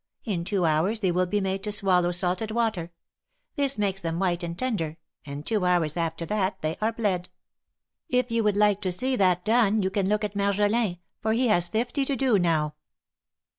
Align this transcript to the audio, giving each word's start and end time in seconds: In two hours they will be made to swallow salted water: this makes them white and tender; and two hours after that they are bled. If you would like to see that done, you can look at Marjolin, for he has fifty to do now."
In 0.25 0.45
two 0.45 0.65
hours 0.65 1.01
they 1.01 1.11
will 1.11 1.27
be 1.27 1.39
made 1.39 1.61
to 1.63 1.71
swallow 1.71 2.11
salted 2.11 2.49
water: 2.49 2.91
this 3.55 3.77
makes 3.77 4.01
them 4.01 4.17
white 4.17 4.41
and 4.41 4.57
tender; 4.57 4.97
and 5.27 5.45
two 5.45 5.63
hours 5.63 5.95
after 5.95 6.25
that 6.25 6.59
they 6.63 6.75
are 6.81 6.91
bled. 6.91 7.29
If 8.09 8.31
you 8.31 8.43
would 8.43 8.57
like 8.57 8.81
to 8.81 8.91
see 8.91 9.15
that 9.17 9.45
done, 9.45 9.83
you 9.83 9.91
can 9.91 10.09
look 10.09 10.23
at 10.23 10.35
Marjolin, 10.35 10.97
for 11.21 11.33
he 11.33 11.49
has 11.49 11.67
fifty 11.67 12.03
to 12.05 12.15
do 12.15 12.39
now." 12.39 12.73